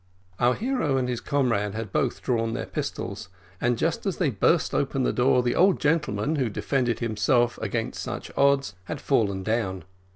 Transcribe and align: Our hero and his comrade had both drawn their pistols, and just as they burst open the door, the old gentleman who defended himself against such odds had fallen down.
Our 0.39 0.55
hero 0.55 0.97
and 0.97 1.07
his 1.07 1.21
comrade 1.21 1.75
had 1.75 1.91
both 1.93 2.23
drawn 2.23 2.53
their 2.55 2.65
pistols, 2.65 3.29
and 3.61 3.77
just 3.77 4.07
as 4.07 4.17
they 4.17 4.31
burst 4.31 4.73
open 4.73 5.03
the 5.03 5.13
door, 5.13 5.43
the 5.43 5.53
old 5.53 5.79
gentleman 5.79 6.37
who 6.37 6.49
defended 6.49 7.01
himself 7.01 7.59
against 7.61 8.01
such 8.01 8.31
odds 8.35 8.73
had 8.85 8.99
fallen 8.99 9.43
down. 9.43 9.83